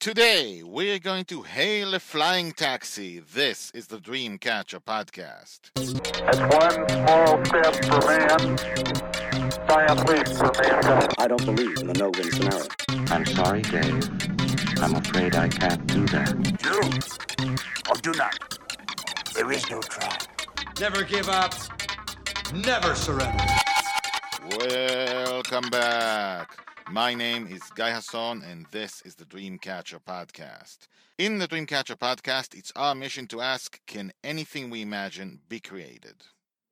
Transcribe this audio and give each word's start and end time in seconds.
Today, 0.00 0.62
we're 0.62 1.00
going 1.00 1.24
to 1.24 1.42
hail 1.42 1.92
a 1.92 1.98
flying 1.98 2.52
taxi. 2.52 3.18
This 3.18 3.72
is 3.72 3.88
the 3.88 3.98
Dreamcatcher 3.98 4.78
podcast. 4.84 5.72
That's 5.74 6.38
one 6.54 6.88
small 6.88 7.44
step 7.44 7.84
for 7.84 8.06
man, 8.06 8.56
giant 9.66 10.08
leap 10.08 10.28
for 10.28 10.52
mankind. 10.62 11.14
I 11.18 11.26
don't 11.26 11.44
believe 11.44 11.78
in 11.78 11.88
the 11.88 11.94
no-win 11.94 12.30
scenario. 12.30 12.68
I'm 13.12 13.26
sorry, 13.26 13.62
Dave. 13.62 14.08
I'm 14.80 14.94
afraid 14.94 15.34
I 15.34 15.48
can't 15.48 15.84
do 15.88 16.06
that. 16.06 16.32
Do 16.62 17.90
or 17.90 17.96
do 17.96 18.12
not. 18.16 18.38
There 19.34 19.50
is 19.50 19.68
no 19.68 19.80
try. 19.80 20.16
Never 20.78 21.02
give 21.02 21.28
up. 21.28 21.54
Never 22.54 22.94
surrender. 22.94 23.44
Welcome 24.60 25.68
back. 25.70 26.67
My 26.90 27.12
name 27.12 27.46
is 27.46 27.60
Guy 27.74 27.90
Hasson, 27.90 28.42
and 28.42 28.64
this 28.70 29.02
is 29.02 29.14
the 29.16 29.26
Dreamcatcher 29.26 30.00
podcast. 30.08 30.88
In 31.18 31.36
the 31.36 31.46
Dreamcatcher 31.46 31.96
podcast, 31.96 32.56
it's 32.56 32.72
our 32.76 32.94
mission 32.94 33.26
to 33.26 33.42
ask 33.42 33.78
can 33.86 34.10
anything 34.24 34.70
we 34.70 34.80
imagine 34.80 35.40
be 35.50 35.60
created? 35.60 36.24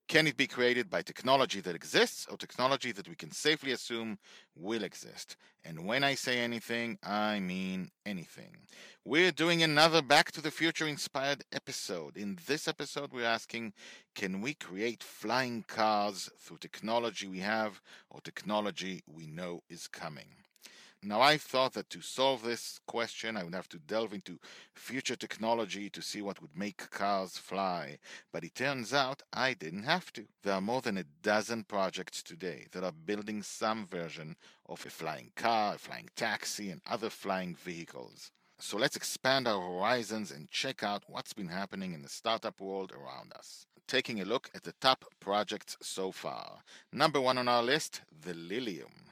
Can 0.08 0.28
it 0.28 0.36
be 0.36 0.46
created 0.46 0.88
by 0.88 1.02
technology 1.02 1.60
that 1.60 1.74
exists 1.74 2.28
or 2.30 2.36
technology 2.36 2.92
that 2.92 3.08
we 3.08 3.16
can 3.16 3.32
safely 3.32 3.72
assume 3.72 4.18
will 4.54 4.84
exist? 4.84 5.36
And 5.64 5.84
when 5.84 6.04
I 6.04 6.14
say 6.14 6.38
anything, 6.38 6.96
I 7.02 7.40
mean 7.40 7.90
anything. 8.04 8.56
We're 9.04 9.32
doing 9.32 9.64
another 9.64 10.02
Back 10.02 10.30
to 10.32 10.40
the 10.40 10.52
Future 10.52 10.86
inspired 10.86 11.42
episode. 11.52 12.16
In 12.16 12.38
this 12.46 12.68
episode, 12.68 13.12
we're 13.12 13.24
asking 13.24 13.72
can 14.14 14.40
we 14.40 14.54
create 14.54 15.02
flying 15.02 15.64
cars 15.66 16.30
through 16.38 16.58
technology 16.58 17.26
we 17.26 17.40
have 17.40 17.80
or 18.08 18.20
technology 18.20 19.02
we 19.12 19.26
know 19.26 19.62
is 19.68 19.88
coming? 19.88 20.45
Now, 21.08 21.20
I 21.20 21.36
thought 21.36 21.74
that 21.74 21.88
to 21.90 22.00
solve 22.00 22.42
this 22.42 22.80
question, 22.84 23.36
I 23.36 23.44
would 23.44 23.54
have 23.54 23.68
to 23.68 23.78
delve 23.78 24.12
into 24.12 24.40
future 24.74 25.14
technology 25.14 25.88
to 25.88 26.02
see 26.02 26.20
what 26.20 26.42
would 26.42 26.56
make 26.56 26.90
cars 26.90 27.38
fly. 27.38 27.98
But 28.32 28.42
it 28.42 28.56
turns 28.56 28.92
out 28.92 29.22
I 29.32 29.54
didn't 29.54 29.84
have 29.84 30.12
to. 30.14 30.24
There 30.42 30.54
are 30.54 30.60
more 30.60 30.80
than 30.80 30.98
a 30.98 31.04
dozen 31.22 31.62
projects 31.62 32.24
today 32.24 32.66
that 32.72 32.82
are 32.82 32.90
building 32.90 33.44
some 33.44 33.86
version 33.86 34.34
of 34.68 34.84
a 34.84 34.90
flying 34.90 35.30
car, 35.36 35.76
a 35.76 35.78
flying 35.78 36.08
taxi, 36.16 36.70
and 36.70 36.80
other 36.90 37.08
flying 37.08 37.54
vehicles. 37.54 38.32
So 38.58 38.76
let's 38.76 38.96
expand 38.96 39.46
our 39.46 39.60
horizons 39.60 40.32
and 40.32 40.50
check 40.50 40.82
out 40.82 41.04
what's 41.06 41.32
been 41.32 41.46
happening 41.46 41.92
in 41.92 42.02
the 42.02 42.08
startup 42.08 42.60
world 42.60 42.90
around 42.90 43.32
us. 43.38 43.68
Taking 43.86 44.20
a 44.20 44.24
look 44.24 44.50
at 44.56 44.64
the 44.64 44.74
top 44.80 45.04
projects 45.20 45.76
so 45.80 46.10
far. 46.10 46.58
Number 46.92 47.20
one 47.20 47.38
on 47.38 47.46
our 47.46 47.62
list, 47.62 48.00
the 48.22 48.34
Lilium. 48.34 49.05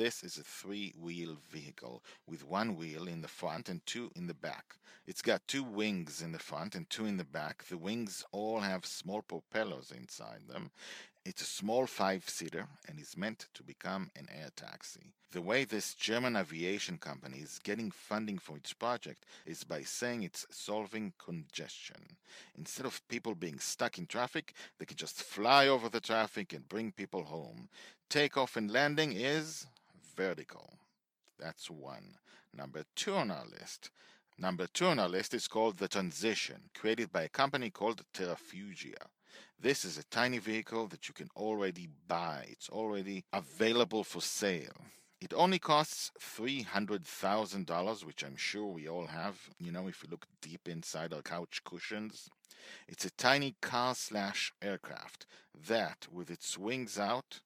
This 0.00 0.24
is 0.24 0.38
a 0.38 0.42
three-wheel 0.42 1.36
vehicle 1.50 2.02
with 2.26 2.42
one 2.42 2.74
wheel 2.74 3.06
in 3.06 3.20
the 3.20 3.28
front 3.28 3.68
and 3.68 3.84
two 3.84 4.10
in 4.16 4.28
the 4.28 4.32
back. 4.32 4.76
It's 5.06 5.20
got 5.20 5.46
two 5.46 5.62
wings 5.62 6.22
in 6.22 6.32
the 6.32 6.38
front 6.38 6.74
and 6.74 6.88
two 6.88 7.04
in 7.04 7.18
the 7.18 7.24
back. 7.24 7.64
The 7.64 7.76
wings 7.76 8.24
all 8.32 8.60
have 8.60 8.86
small 8.86 9.20
propellers 9.20 9.90
inside 9.90 10.48
them. 10.48 10.70
It's 11.26 11.42
a 11.42 11.44
small 11.44 11.86
five-seater 11.86 12.66
and 12.88 12.98
is 12.98 13.14
meant 13.14 13.48
to 13.52 13.62
become 13.62 14.10
an 14.16 14.26
air 14.34 14.48
taxi. 14.56 15.12
The 15.32 15.42
way 15.42 15.64
this 15.64 15.92
German 15.92 16.34
aviation 16.34 16.96
company 16.96 17.40
is 17.40 17.60
getting 17.62 17.90
funding 17.90 18.38
for 18.38 18.56
its 18.56 18.72
project 18.72 19.26
is 19.44 19.64
by 19.64 19.82
saying 19.82 20.22
it's 20.22 20.46
solving 20.50 21.12
congestion. 21.22 22.16
Instead 22.56 22.86
of 22.86 23.06
people 23.08 23.34
being 23.34 23.58
stuck 23.58 23.98
in 23.98 24.06
traffic, 24.06 24.54
they 24.78 24.86
can 24.86 24.96
just 24.96 25.22
fly 25.22 25.68
over 25.68 25.90
the 25.90 26.00
traffic 26.00 26.54
and 26.54 26.70
bring 26.70 26.90
people 26.90 27.24
home. 27.24 27.68
Takeoff 28.08 28.56
and 28.56 28.70
landing 28.70 29.12
is 29.12 29.66
vertical. 30.20 30.74
That's 31.38 31.70
one. 31.70 32.16
Number 32.54 32.82
two 32.94 33.14
on 33.14 33.30
our 33.30 33.46
list. 33.58 33.90
Number 34.36 34.66
two 34.66 34.86
on 34.86 34.98
our 34.98 35.08
list 35.08 35.32
is 35.32 35.48
called 35.48 35.78
the 35.78 35.88
Transition, 35.88 36.68
created 36.74 37.10
by 37.10 37.22
a 37.22 37.28
company 37.30 37.70
called 37.70 38.02
Terrafugia. 38.12 39.02
This 39.58 39.82
is 39.82 39.96
a 39.96 40.04
tiny 40.04 40.36
vehicle 40.36 40.88
that 40.88 41.08
you 41.08 41.14
can 41.14 41.30
already 41.36 41.88
buy. 42.06 42.44
It's 42.50 42.68
already 42.68 43.24
available 43.32 44.04
for 44.04 44.20
sale. 44.20 44.80
It 45.22 45.32
only 45.34 45.58
costs 45.58 46.12
$300,000, 46.20 48.04
which 48.04 48.22
I'm 48.22 48.36
sure 48.36 48.66
we 48.66 48.88
all 48.88 49.06
have, 49.06 49.36
you 49.58 49.72
know, 49.72 49.86
if 49.88 50.02
you 50.02 50.10
look 50.10 50.26
deep 50.42 50.68
inside 50.68 51.14
our 51.14 51.22
couch 51.22 51.62
cushions. 51.64 52.28
It's 52.88 53.06
a 53.06 53.10
tiny 53.10 53.54
car 53.62 53.94
slash 53.94 54.52
aircraft 54.60 55.24
that, 55.68 56.08
with 56.12 56.30
its 56.30 56.58
wings 56.58 56.98
out, 56.98 57.40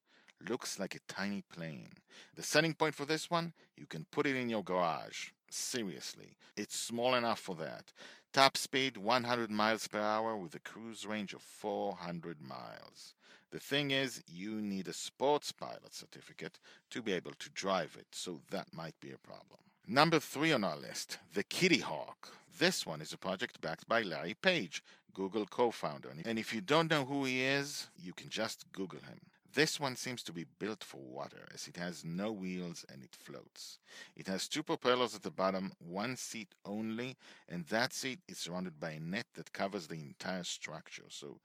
looks 0.49 0.79
like 0.79 0.95
a 0.95 1.13
tiny 1.13 1.43
plane. 1.43 1.93
The 2.35 2.43
selling 2.43 2.75
point 2.75 2.95
for 2.95 3.05
this 3.05 3.31
one, 3.31 3.53
you 3.77 3.87
can 3.87 4.07
put 4.11 4.27
it 4.27 4.37
in 4.37 4.49
your 4.49 4.63
garage. 4.63 5.31
Seriously, 5.51 6.37
it's 6.57 6.79
small 6.79 7.15
enough 7.15 7.39
for 7.41 7.55
that. 7.57 7.93
Top 8.33 8.57
speed 8.57 8.97
100 8.97 9.51
miles 9.51 9.87
per 9.87 10.01
hour 10.01 10.37
with 10.37 10.55
a 10.55 10.61
cruise 10.61 11.07
range 11.07 11.35
of 11.35 11.43
400 11.43 12.41
miles. 12.41 13.15
The 13.53 13.61
thing 13.61 13.93
is, 13.93 14.23
you 14.27 14.61
need 14.61 14.89
a 14.89 14.93
sports 14.93 15.53
pilot 15.53 15.95
certificate 15.95 16.59
to 16.91 17.01
be 17.01 17.13
able 17.13 17.35
to 17.39 17.51
drive 17.51 17.97
it, 17.97 18.09
so 18.11 18.41
that 18.51 18.75
might 18.75 18.99
be 19.01 19.13
a 19.13 19.19
problem. 19.19 19.61
Number 19.87 20.19
three 20.19 20.53
on 20.53 20.65
our 20.65 20.77
list, 20.77 21.19
the 21.35 21.45
Kitty 21.45 21.79
Hawk. 21.79 22.33
This 22.59 22.85
one 22.85 23.01
is 23.01 23.13
a 23.13 23.19
project 23.19 23.61
backed 23.61 23.87
by 23.87 24.03
Larry 24.03 24.35
Page, 24.35 24.83
Google 25.13 25.47
co 25.47 25.71
founder. 25.71 26.11
And 26.25 26.39
if 26.39 26.53
you 26.53 26.61
don't 26.61 26.91
know 26.91 27.05
who 27.05 27.25
he 27.25 27.43
is, 27.43 27.87
you 27.97 28.13
can 28.13 28.29
just 28.29 28.65
Google 28.73 29.01
him. 29.01 29.21
This 29.55 29.79
one 29.79 29.95
seems 29.95 30.25
to 30.25 30.33
be 30.33 30.47
built 30.59 30.83
for 30.83 31.01
water 31.01 31.47
as 31.55 31.69
it 31.69 31.77
has 31.77 32.05
no 32.05 32.33
wheels 32.33 32.85
and 32.93 33.05
it 33.05 33.15
floats. 33.15 33.79
It 34.17 34.27
has 34.27 34.49
two 34.49 34.65
propellers 34.65 35.15
at 35.15 35.23
the 35.23 35.31
bottom, 35.31 35.73
one 35.79 36.17
seat 36.17 36.49
only, 36.65 37.17
and 37.49 37.65
that 37.67 37.93
seat 37.93 38.19
is 38.29 38.39
surrounded 38.39 38.81
by 38.81 38.93
a 38.93 39.01
net 39.01 39.27
that 39.35 39.53
covers 39.53 39.87
the 39.87 39.95
entire 39.95 40.43
structure. 40.43 41.05
So, 41.09 41.39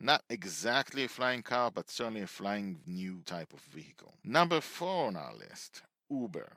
not 0.00 0.24
exactly 0.28 1.04
a 1.04 1.08
flying 1.08 1.42
car, 1.42 1.70
but 1.70 1.88
certainly 1.88 2.22
a 2.22 2.26
flying 2.26 2.80
new 2.84 3.22
type 3.24 3.52
of 3.52 3.60
vehicle. 3.60 4.14
Number 4.24 4.60
four 4.60 5.06
on 5.06 5.16
our 5.16 5.34
list 5.34 5.82
Uber. 6.10 6.52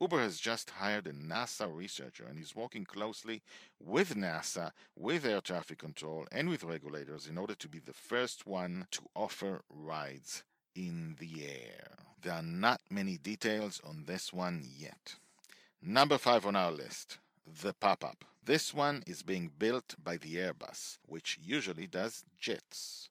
Uber 0.00 0.20
has 0.20 0.38
just 0.38 0.70
hired 0.70 1.06
a 1.06 1.12
NASA 1.12 1.74
researcher 1.74 2.26
and 2.26 2.38
is 2.38 2.54
working 2.54 2.84
closely 2.84 3.42
with 3.80 4.14
NASA, 4.14 4.72
with 4.94 5.24
air 5.24 5.40
traffic 5.40 5.78
control, 5.78 6.26
and 6.30 6.50
with 6.50 6.64
regulators 6.64 7.26
in 7.26 7.38
order 7.38 7.54
to 7.54 7.68
be 7.68 7.78
the 7.78 7.94
first 7.94 8.46
one 8.46 8.86
to 8.90 9.02
offer 9.14 9.62
rides 9.70 10.42
in 10.74 11.16
the 11.18 11.46
air. 11.46 11.96
There 12.20 12.34
are 12.34 12.42
not 12.42 12.80
many 12.90 13.16
details 13.16 13.80
on 13.84 14.04
this 14.04 14.32
one 14.32 14.68
yet. 14.76 15.14
Number 15.80 16.18
five 16.18 16.44
on 16.44 16.56
our 16.56 16.72
list 16.72 17.18
the 17.62 17.72
pop 17.72 18.04
up. 18.04 18.24
This 18.44 18.74
one 18.74 19.02
is 19.06 19.22
being 19.22 19.50
built 19.58 19.94
by 20.02 20.16
the 20.16 20.36
Airbus, 20.36 20.98
which 21.06 21.38
usually 21.42 21.86
does 21.86 22.24
jets. 22.38 23.08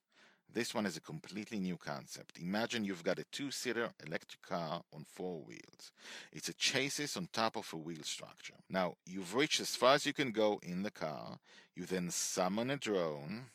This 0.56 0.74
one 0.74 0.86
is 0.86 0.96
a 0.96 1.02
completely 1.02 1.60
new 1.60 1.76
concept. 1.76 2.40
Imagine 2.40 2.86
you've 2.86 3.04
got 3.04 3.20
a 3.20 3.26
two 3.26 3.52
seater 3.52 3.90
electric 4.08 4.42
car 4.42 4.84
on 4.94 5.04
four 5.04 5.42
wheels. 5.42 5.92
It's 6.32 6.48
a 6.48 6.54
chassis 6.54 7.20
on 7.20 7.28
top 7.34 7.58
of 7.58 7.74
a 7.74 7.78
wheel 7.78 8.04
structure. 8.04 8.54
Now, 8.70 8.96
you've 9.06 9.36
reached 9.36 9.60
as 9.60 9.76
far 9.76 9.96
as 9.96 10.06
you 10.06 10.14
can 10.14 10.32
go 10.32 10.62
in 10.64 10.84
the 10.84 10.92
car. 10.92 11.40
You 11.76 11.86
then 11.86 12.10
summon 12.10 12.70
a 12.70 12.78
drone. 12.78 13.48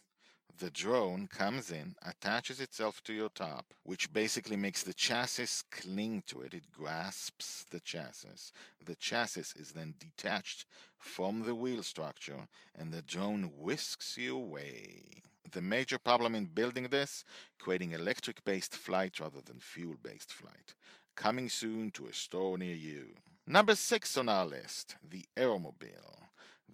The 0.60 0.71
drone 0.71 1.26
comes 1.26 1.71
in, 1.71 1.94
attaches 2.03 2.60
itself 2.60 3.03
to 3.04 3.15
your 3.15 3.31
top, 3.31 3.72
which 3.82 4.12
basically 4.12 4.56
makes 4.56 4.82
the 4.82 4.93
chassis 4.93 5.65
cling 5.71 6.22
to 6.26 6.43
it. 6.43 6.53
It 6.53 6.71
grasps 6.71 7.65
the 7.71 7.81
chassis. 7.81 8.53
The 8.84 8.94
chassis 8.94 9.59
is 9.59 9.72
then 9.72 9.94
detached 9.98 10.66
from 10.98 11.44
the 11.44 11.54
wheel 11.54 11.82
structure, 11.82 12.47
and 12.78 12.93
the 12.93 13.00
drone 13.00 13.53
whisks 13.56 14.19
you 14.19 14.37
away. 14.37 15.22
The 15.50 15.62
major 15.62 15.98
problem 15.98 16.34
in 16.34 16.44
building 16.44 16.88
this, 16.88 17.25
creating 17.59 17.92
electric 17.92 18.44
based 18.44 18.77
flight 18.77 19.19
rather 19.19 19.41
than 19.41 19.60
fuel 19.60 19.97
based 20.03 20.31
flight. 20.31 20.75
Coming 21.16 21.48
soon 21.48 21.91
to 21.92 22.06
a 22.06 22.12
store 22.12 22.59
near 22.59 22.77
you. 22.77 23.15
Number 23.47 23.75
six 23.75 24.15
on 24.19 24.28
our 24.28 24.44
list, 24.44 24.97
the 25.09 25.25
AeroMobil. 25.38 26.19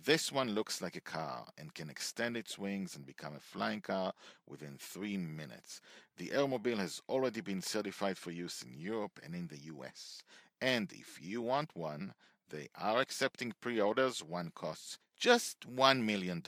This 0.05 0.31
one 0.31 0.55
looks 0.55 0.81
like 0.83 0.97
a 0.97 1.01
car 1.01 1.47
and 1.59 1.75
can 1.75 1.91
extend 1.91 2.37
its 2.37 2.59
wings 2.59 2.95
and 2.95 3.05
become 3.07 3.35
a 3.35 3.41
flying 3.41 3.81
car 3.81 4.13
within 4.47 4.77
three 4.79 5.17
minutes. 5.17 5.81
The 6.17 6.29
AeroMobil 6.29 6.79
has 6.79 7.03
already 7.09 7.41
been 7.41 7.63
certified 7.63 8.19
for 8.19 8.31
use 8.31 8.63
in 8.63 8.79
Europe 8.79 9.19
and 9.25 9.35
in 9.35 9.49
the 9.49 9.59
US. 9.75 10.23
And 10.61 10.93
if 10.93 11.19
you 11.21 11.43
want 11.43 11.75
one, 11.75 12.15
they 12.51 12.69
are 12.77 13.01
accepting 13.01 13.53
pre 13.61 13.81
orders. 13.81 14.23
One 14.23 14.53
costs 14.55 14.99
just 15.19 15.61
$1 15.75 16.03
million. 16.03 16.43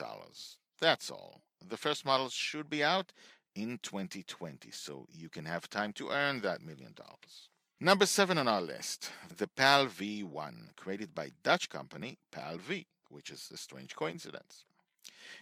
That's 0.79 1.09
all. 1.09 1.41
The 1.67 1.77
first 1.77 2.05
models 2.05 2.33
should 2.33 2.69
be 2.69 2.83
out 2.83 3.11
in 3.55 3.79
2020, 3.83 4.71
so 4.71 5.07
you 5.11 5.27
can 5.29 5.45
have 5.45 5.69
time 5.69 5.91
to 5.93 6.09
earn 6.09 6.41
that 6.41 6.61
million 6.61 6.93
dollars. 6.93 7.49
Number 7.81 8.05
seven 8.05 8.37
on 8.37 8.47
our 8.47 8.61
list, 8.61 9.11
the 9.37 9.47
PAL 9.47 9.87
V1, 9.87 10.75
created 10.75 11.15
by 11.15 11.31
Dutch 11.43 11.69
company 11.69 12.17
PAL 12.31 12.57
V, 12.57 12.85
which 13.09 13.29
is 13.29 13.49
a 13.53 13.57
strange 13.57 13.95
coincidence. 13.95 14.63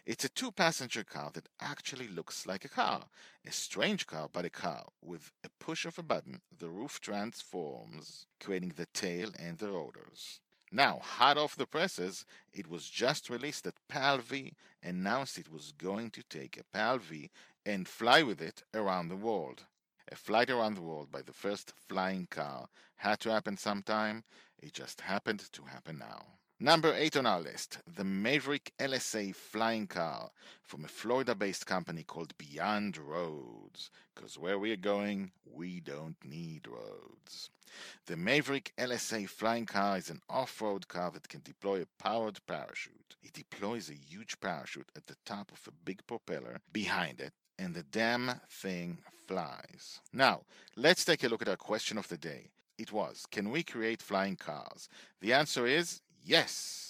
It's 0.05 0.25
a 0.25 0.29
two 0.29 0.51
passenger 0.51 1.03
car 1.03 1.31
that 1.33 1.49
actually 1.59 2.07
looks 2.07 2.45
like 2.45 2.65
a 2.65 2.69
car. 2.69 3.05
A 3.45 3.51
strange 3.51 4.07
car, 4.07 4.29
but 4.31 4.45
a 4.45 4.49
car. 4.49 4.85
With 5.01 5.31
a 5.43 5.49
push 5.59 5.85
of 5.85 5.97
a 5.97 6.03
button, 6.03 6.41
the 6.57 6.69
roof 6.69 6.99
transforms, 6.99 8.25
creating 8.39 8.73
the 8.75 8.87
tail 8.87 9.31
and 9.37 9.57
the 9.57 9.69
rotors. 9.69 10.39
Now, 10.71 10.99
hot 11.01 11.37
off 11.37 11.55
the 11.55 11.65
presses, 11.65 12.25
it 12.53 12.67
was 12.67 12.89
just 12.89 13.29
released 13.29 13.63
that 13.63 13.87
PAL-V 13.87 14.53
announced 14.83 15.37
it 15.37 15.51
was 15.51 15.71
going 15.71 16.11
to 16.11 16.23
take 16.23 16.57
a 16.57 16.63
PAL-V 16.77 17.29
and 17.65 17.87
fly 17.87 18.21
with 18.23 18.41
it 18.41 18.63
around 18.73 19.07
the 19.07 19.15
world. 19.15 19.63
A 20.11 20.15
flight 20.15 20.49
around 20.49 20.75
the 20.75 20.81
world 20.81 21.11
by 21.11 21.21
the 21.21 21.33
first 21.33 21.73
flying 21.87 22.27
car 22.27 22.69
had 22.97 23.19
to 23.21 23.31
happen 23.31 23.57
sometime. 23.57 24.23
It 24.59 24.73
just 24.73 25.01
happened 25.01 25.51
to 25.51 25.63
happen 25.63 25.97
now. 25.97 26.25
Number 26.59 26.91
8 26.91 27.17
on 27.17 27.27
our 27.27 27.39
list, 27.39 27.77
the 27.85 28.03
Maverick 28.03 28.71
LSA 28.79 29.35
flying 29.35 29.85
car 29.85 30.31
from 30.63 30.83
a 30.83 30.87
Florida-based 30.87 31.67
company 31.67 32.01
called 32.01 32.35
Beyond 32.39 32.97
Roads. 32.97 33.91
Because 34.15 34.39
where 34.39 34.57
we're 34.57 34.75
going, 34.75 35.29
we 35.45 35.79
don't 35.79 36.15
need 36.25 36.67
roads. 36.67 37.51
The 38.07 38.17
Maverick 38.17 38.73
LSA 38.75 39.29
flying 39.29 39.67
car 39.67 39.97
is 39.97 40.09
an 40.09 40.19
off-road 40.31 40.87
car 40.87 41.11
that 41.11 41.29
can 41.29 41.41
deploy 41.43 41.83
a 41.83 42.03
powered 42.03 42.39
parachute. 42.47 43.15
It 43.21 43.33
deploys 43.33 43.91
a 43.91 43.93
huge 43.93 44.39
parachute 44.39 44.89
at 44.95 45.05
the 45.05 45.17
top 45.25 45.51
of 45.51 45.61
a 45.67 45.85
big 45.85 46.07
propeller 46.07 46.59
behind 46.73 47.21
it 47.21 47.33
and 47.59 47.75
the 47.75 47.83
damn 47.83 48.31
thing 48.49 48.97
flies. 49.27 49.99
Now, 50.11 50.41
let's 50.75 51.05
take 51.05 51.23
a 51.23 51.27
look 51.27 51.43
at 51.43 51.49
our 51.49 51.55
question 51.55 51.99
of 51.99 52.07
the 52.07 52.17
day. 52.17 52.49
It 52.77 52.91
was, 52.91 53.25
can 53.31 53.49
we 53.51 53.63
create 53.63 54.01
flying 54.01 54.35
cars? 54.35 54.87
The 55.19 55.33
answer 55.33 55.65
is 55.65 56.01
yes. 56.27 56.83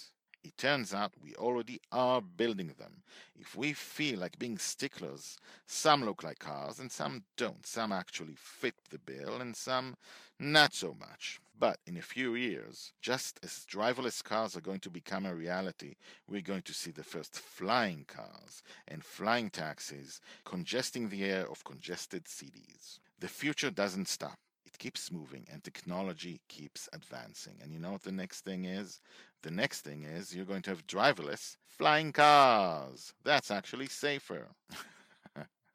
It 0.44 0.57
turns 0.57 0.94
out 0.94 1.12
we 1.22 1.36
already 1.36 1.81
are 1.92 2.22
building 2.22 2.74
them. 2.80 3.04
If 3.38 3.56
we 3.56 3.74
feel 3.74 4.19
like 4.19 4.39
being 4.39 4.57
sticklers, 4.57 5.38
some 5.66 6.06
look 6.06 6.24
like 6.24 6.39
cars 6.39 6.80
and 6.80 6.89
some 6.89 7.24
don't. 7.36 7.66
Some 7.66 7.92
actually 7.92 8.36
fit 8.38 8.75
the 8.89 8.98
bill 8.98 9.42
and 9.42 9.56
some 9.56 9.98
not 10.39 10.74
so 10.74 10.95
much. 10.98 11.42
But 11.60 11.80
in 11.86 11.98
a 11.98 12.01
few 12.01 12.36
years, 12.36 12.94
just 13.01 13.39
as 13.44 13.66
driverless 13.69 14.24
cars 14.24 14.56
are 14.56 14.62
going 14.62 14.80
to 14.81 14.89
become 14.89 15.25
a 15.25 15.36
reality, 15.36 15.95
we're 16.28 16.42
going 16.42 16.62
to 16.62 16.74
see 16.74 16.92
the 16.92 17.04
first 17.04 17.38
flying 17.40 18.06
cars 18.07 18.63
and 18.88 19.04
flying 19.04 19.50
taxis 19.50 20.22
congesting 20.45 21.10
the 21.10 21.25
air 21.25 21.50
of 21.50 21.63
congested 21.63 22.28
cities. 22.28 23.00
The 23.19 23.28
future 23.28 23.72
doesn't 23.72 24.07
stop. 24.07 24.38
It 24.68 24.78
keeps 24.78 25.14
moving 25.14 25.48
and 25.50 25.64
technology 25.64 26.42
keeps 26.50 26.90
advancing. 26.92 27.56
And 27.64 27.72
you 27.72 27.80
know 27.80 27.94
what 27.94 28.04
the 28.04 28.12
next 28.12 28.42
thing 28.42 28.66
is? 28.66 29.00
The 29.42 29.50
next 29.50 29.81
thing 29.81 30.04
is 30.04 30.36
you're 30.36 30.44
going 30.44 30.62
to 30.64 30.72
have 30.72 30.86
driverless 30.86 31.56
flying 31.66 32.12
cars. 32.12 33.14
That's 33.24 33.50
actually 33.50 33.88
safer. 33.88 34.50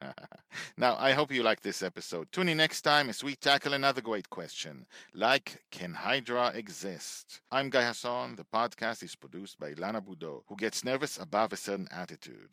now, 0.77 0.97
I 0.99 1.13
hope 1.13 1.33
you 1.33 1.43
like 1.43 1.63
this 1.63 1.83
episode. 1.83 2.31
Tune 2.33 2.51
in 2.51 2.59
next 2.59 2.83
time 2.83 3.09
as 3.09 3.25
we 3.25 3.35
tackle 3.35 3.73
another 3.73 4.03
great 4.03 4.29
question, 4.29 4.85
like 5.15 5.63
Can 5.71 5.95
Hydra 5.95 6.49
exist? 6.55 7.41
I'm 7.51 7.71
Guy 7.71 7.85
Hasson. 7.85 8.37
The 8.37 8.45
podcast 8.45 9.03
is 9.03 9.17
produced 9.17 9.59
by 9.59 9.73
Lana 9.79 10.03
Boudreau, 10.03 10.43
who 10.49 10.57
gets 10.57 10.85
nervous 10.85 11.19
above 11.19 11.55
a 11.55 11.57
certain 11.57 11.89
attitude. 11.91 12.51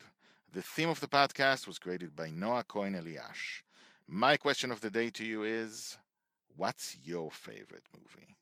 The 0.54 0.62
theme 0.62 0.88
of 0.88 1.00
the 1.00 1.06
podcast 1.06 1.66
was 1.66 1.78
created 1.78 2.16
by 2.16 2.30
Noah 2.30 2.64
Cohen 2.64 2.94
Eliash. 2.94 3.62
My 4.08 4.38
question 4.38 4.72
of 4.72 4.80
the 4.80 4.90
day 4.90 5.10
to 5.10 5.24
you 5.24 5.44
is 5.44 5.98
What's 6.56 6.96
your 7.02 7.30
favorite 7.30 7.86
movie? 7.94 8.36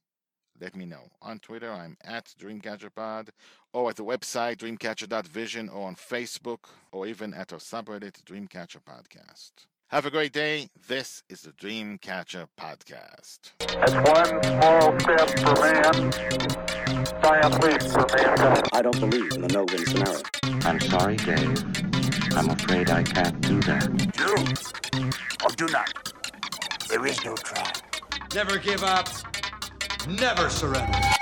Let 0.61 0.75
me 0.75 0.87
know. 0.87 1.05
On 1.23 1.39
Twitter, 1.39 1.71
I'm 1.71 1.97
at 2.03 2.35
DreamCatcherPod, 2.41 3.29
or 3.73 3.91
at 3.91 3.97
the 3.97 4.05
website 4.05 4.57
dreamcatcher.vision, 4.57 5.69
or 5.69 5.87
on 5.87 5.95
Facebook, 5.95 6.65
or 6.91 7.07
even 7.07 7.33
at 7.33 7.53
our 7.53 7.61
subreddit 7.61 8.23
Dreamcatcher 8.25 8.81
Podcast. 8.83 9.53
Have 9.91 10.05
a 10.05 10.11
great 10.11 10.33
day. 10.33 10.69
This 10.89 11.23
is 11.29 11.43
the 11.43 11.53
Dreamcatcher 11.53 12.49
Podcast. 12.61 13.53
That's 13.61 13.95
one 13.95 14.43
small 14.43 14.99
step 15.01 15.31
for 15.39 15.55
man, 15.63 16.13
giant 17.23 17.63
leap 17.63 17.83
for 17.83 18.07
mankind. 18.17 18.69
I 18.73 18.83
don't 18.83 19.01
believe 19.01 19.33
in 19.33 19.43
the 19.43 19.49
no-win 19.49 19.87
scenario. 19.87 20.21
I'm 20.67 20.81
sorry, 20.81 21.17
Dave. 21.17 21.65
I'm 22.37 22.51
afraid 22.51 22.91
I 22.91 23.03
can't 23.03 23.41
do 23.41 23.61
that. 23.61 24.13
Do 24.13 25.47
or 25.47 25.51
do 25.53 25.73
not. 25.73 26.13
There 26.89 27.07
is 27.07 27.25
no 27.25 27.35
try. 27.37 27.73
Never 28.35 28.59
give 28.59 28.85
up. 28.85 29.09
Never 30.07 30.51
surrender. 30.51 31.18